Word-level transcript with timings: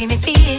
making 0.00 0.18
me 0.18 0.34
feel 0.34 0.49